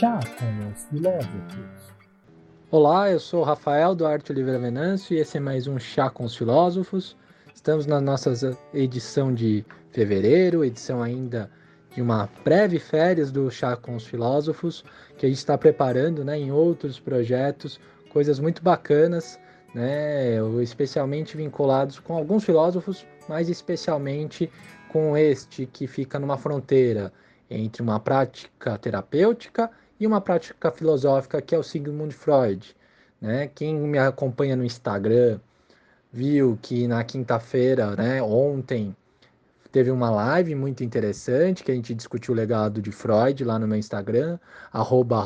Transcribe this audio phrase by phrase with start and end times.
[0.00, 1.92] Chá com os Filósofos.
[2.70, 6.34] Olá, eu sou Rafael Duarte Oliveira Venâncio e esse é mais um Chá com os
[6.34, 7.14] Filósofos.
[7.54, 8.32] Estamos na nossa
[8.72, 11.50] edição de fevereiro, edição ainda
[11.94, 14.82] de uma breve férias do Chá com os Filósofos,
[15.18, 17.78] que a gente está preparando né, em outros projetos,
[18.10, 19.38] coisas muito bacanas,
[19.74, 24.50] né, especialmente vinculados com alguns filósofos, mas especialmente
[24.88, 27.12] com este que fica numa fronteira
[27.50, 29.70] entre uma prática terapêutica
[30.00, 32.74] e uma prática filosófica que é o Sigmund Freud.
[33.20, 33.48] Né?
[33.54, 35.38] Quem me acompanha no Instagram
[36.10, 38.96] viu que na quinta-feira, né, ontem,
[39.70, 43.68] teve uma live muito interessante que a gente discutiu o legado de Freud lá no
[43.68, 44.38] meu Instagram,
[44.72, 45.22] arroba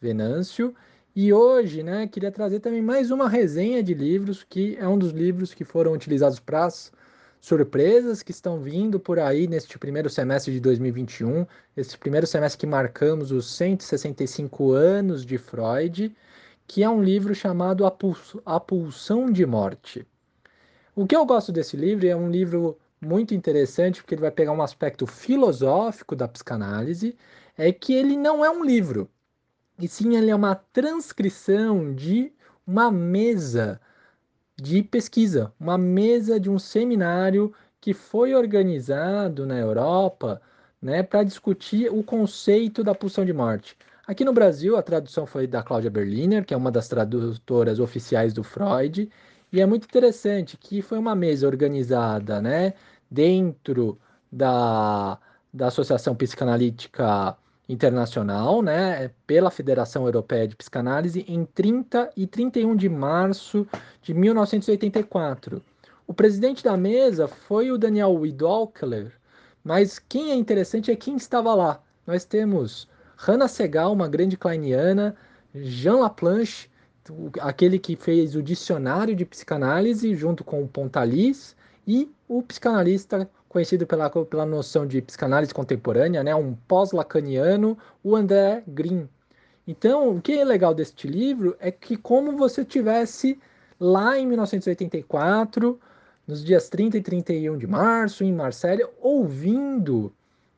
[0.00, 0.74] Venâncio.
[1.14, 5.12] E hoje, né, queria trazer também mais uma resenha de livros, que é um dos
[5.12, 6.68] livros que foram utilizados para
[7.40, 12.66] surpresas que estão vindo por aí neste primeiro semestre de 2021, esse primeiro semestre que
[12.66, 16.14] marcamos os 165 anos de Freud,
[16.66, 20.06] que é um livro chamado A Pulsão de Morte.
[20.94, 24.52] O que eu gosto desse livro é um livro muito interessante porque ele vai pegar
[24.52, 27.16] um aspecto filosófico da psicanálise,
[27.56, 29.08] é que ele não é um livro,
[29.78, 32.32] e sim ele é uma transcrição de
[32.66, 33.80] uma mesa
[34.60, 40.40] de pesquisa, uma mesa de um seminário que foi organizado na Europa
[40.80, 43.76] né, para discutir o conceito da pulsão de morte.
[44.06, 48.32] Aqui no Brasil, a tradução foi da Cláudia Berliner, que é uma das tradutoras oficiais
[48.32, 49.10] do Freud,
[49.52, 52.74] e é muito interessante que foi uma mesa organizada né,
[53.10, 53.98] dentro
[54.30, 55.18] da,
[55.52, 57.36] da Associação Psicanalítica
[57.68, 63.66] internacional, né, pela Federação Europeia de Psicanálise, em 30 e 31 de março
[64.02, 65.62] de 1984.
[66.06, 69.12] O presidente da mesa foi o Daniel Widolkler,
[69.64, 71.82] mas quem é interessante é quem estava lá.
[72.06, 75.16] Nós temos Hannah Segal, uma grande kleiniana,
[75.52, 76.68] Jean Laplanche,
[77.40, 81.56] aquele que fez o dicionário de psicanálise junto com o Pontalis,
[81.86, 88.62] e o psicanalista conhecido pela, pela noção de psicanálise contemporânea, né, um pós-lacaniano, o André
[88.66, 89.08] Green.
[89.66, 93.38] Então, o que é legal deste livro é que como você tivesse
[93.80, 95.80] lá em 1984,
[96.26, 100.12] nos dias 30 e 31 de março, em Marselha, ouvindo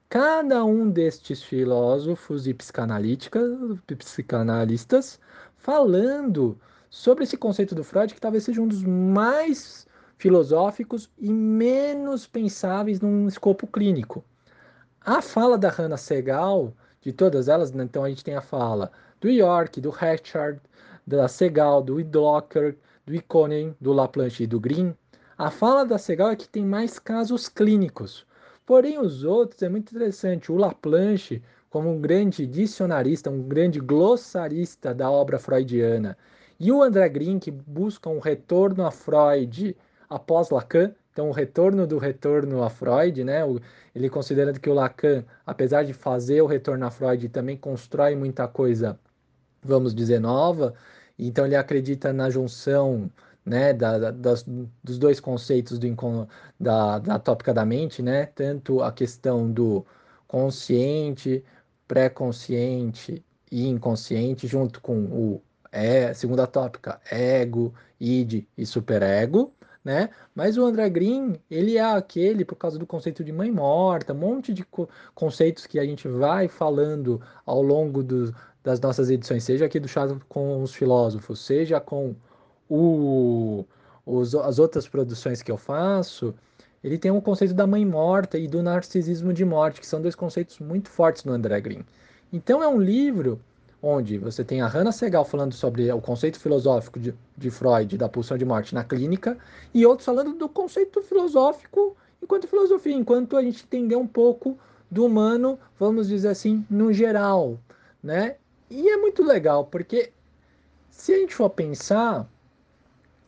[0.08, 5.20] cada um destes filósofos e psicanalistas
[5.56, 9.86] falando sobre esse conceito do Freud, que talvez seja um dos mais
[10.18, 14.24] filosóficos e menos pensáveis num escopo clínico.
[15.00, 18.90] A fala da Hannah Segal, de todas elas, né, então a gente tem a fala
[19.20, 20.60] do York, do Hatchard,
[21.06, 22.76] da Segal, do Idlocker,
[23.06, 24.94] do Iconen, do Laplanche e do Green.
[25.38, 28.26] A fala da Segal é que tem mais casos clínicos.
[28.66, 30.52] Porém, os outros é muito interessante.
[30.52, 36.18] O Laplanche, como um grande dicionarista, um grande glossarista da obra freudiana,
[36.60, 39.76] e o André Green, que busca um retorno a Freud
[40.08, 43.40] após Lacan, então o retorno do retorno a Freud, né?
[43.94, 48.46] ele considera que o Lacan, apesar de fazer o retorno a Freud, também constrói muita
[48.46, 48.98] coisa,
[49.62, 50.74] vamos dizer, nova.
[51.18, 53.10] Então ele acredita na junção
[53.44, 54.44] né, da, das,
[54.84, 56.28] dos dois conceitos do,
[56.60, 58.26] da, da tópica da mente, né?
[58.26, 59.84] Tanto a questão do
[60.26, 61.42] consciente,
[61.88, 65.42] pré-consciente e inconsciente, junto com o
[65.72, 69.52] é, segunda tópica, ego, id e superego,
[69.88, 70.10] né?
[70.34, 74.18] Mas o André Green, ele é aquele, por causa do conceito de mãe morta, um
[74.18, 79.44] monte de co conceitos que a gente vai falando ao longo do, das nossas edições,
[79.44, 82.14] seja aqui do Chá com os Filósofos, seja com
[82.68, 83.64] o,
[84.04, 86.34] os, as outras produções que eu faço,
[86.84, 90.02] ele tem o um conceito da mãe morta e do narcisismo de morte, que são
[90.02, 91.82] dois conceitos muito fortes no André Green.
[92.30, 93.40] Então é um livro
[93.82, 98.08] onde você tem a Hannah Segal falando sobre o conceito filosófico de, de Freud da
[98.08, 99.38] pulsão de morte na clínica
[99.72, 104.58] e outros falando do conceito filosófico enquanto filosofia, enquanto a gente entender um pouco
[104.90, 107.58] do humano, vamos dizer assim, no geral,
[108.02, 108.36] né?
[108.70, 110.12] E é muito legal, porque
[110.90, 112.28] se a gente for pensar,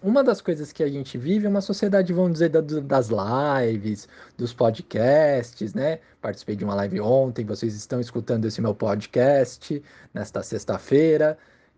[0.03, 4.53] uma das coisas que a gente vive é uma sociedade, vamos dizer, das lives, dos
[4.53, 6.01] podcasts, né?
[6.21, 9.83] Participei de uma live ontem, vocês estão escutando esse meu podcast
[10.15, 11.37] nesta sexta-feira.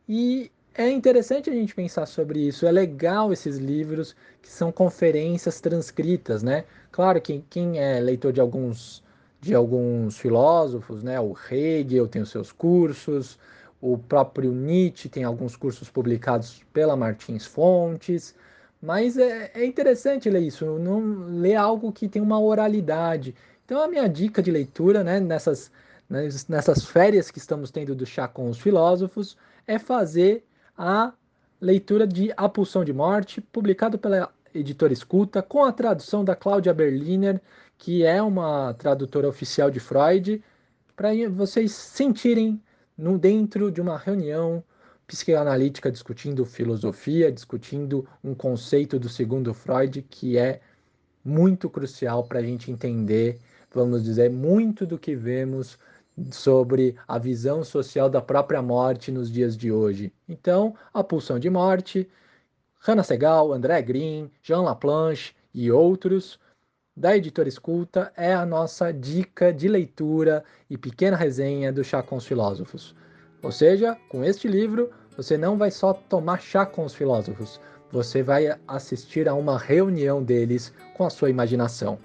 [0.08, 2.66] E é interessante a gente pensar sobre isso.
[2.66, 6.64] É legal esses livros que são conferências transcritas, né?
[6.90, 9.02] Claro que quem é leitor de alguns
[9.40, 11.18] de alguns filósofos, né?
[11.20, 13.36] O Hegel tem os seus cursos,
[13.82, 18.32] o próprio Nietzsche tem alguns cursos publicados pela Martins Fontes,
[18.80, 23.34] mas é, é interessante ler isso, não ler algo que tem uma oralidade.
[23.64, 25.70] Então a minha dica de leitura, né, nessas
[26.46, 29.34] nessas férias que estamos tendo do chá com os filósofos,
[29.66, 30.44] é fazer
[30.76, 31.12] a
[31.58, 36.74] leitura de A Pulsão de Morte, publicado pela editora Escuta, com a tradução da Cláudia
[36.74, 37.40] Berliner,
[37.78, 40.44] que é uma tradutora oficial de Freud,
[40.94, 42.60] para vocês sentirem
[43.02, 44.62] no dentro de uma reunião
[45.08, 50.60] psicanalítica discutindo filosofia, discutindo um conceito do segundo Freud que é
[51.24, 53.40] muito crucial para a gente entender,
[53.74, 55.76] vamos dizer, muito do que vemos
[56.30, 60.12] sobre a visão social da própria morte nos dias de hoje.
[60.28, 62.08] Então, A Pulsão de Morte,
[62.78, 66.38] Hannah Segal, André Green, Jean Laplanche e outros
[66.96, 72.16] da editora Escuta é a nossa dica de leitura e pequena resenha do Chá com
[72.16, 72.94] os Filósofos.
[73.42, 77.60] Ou seja, com este livro, você não vai só tomar chá com os filósofos,
[77.90, 81.98] você vai assistir a uma reunião deles com a sua imaginação.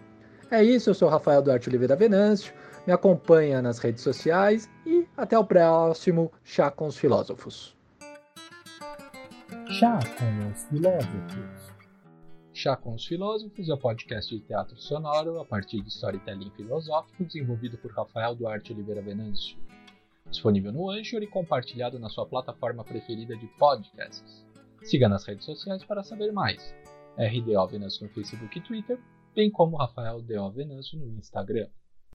[0.49, 2.53] É isso, eu sou Rafael Duarte Oliveira Venâncio,
[2.85, 7.75] me acompanha nas redes sociais e até o próximo Chá com os Filósofos.
[9.67, 11.76] Chá com os Filósofos.
[12.59, 17.23] Chá com os Filósofos é um podcast de teatro sonoro a partir de storytelling filosófico
[17.23, 19.55] desenvolvido por Rafael Duarte Oliveira Venâncio.
[20.27, 24.43] Disponível no Anchor e compartilhado na sua plataforma preferida de podcasts.
[24.81, 26.73] Siga nas redes sociais para saber mais.
[27.15, 28.99] RDO Venâncio no Facebook e Twitter,
[29.35, 30.49] bem como Rafael D.O.
[30.49, 31.67] Venâncio no Instagram.